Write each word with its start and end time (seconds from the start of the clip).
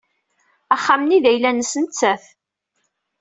Axxam-nni 0.75 1.19
d 1.23 1.25
ayla-nnes 1.29 1.73
nettat. 1.83 2.23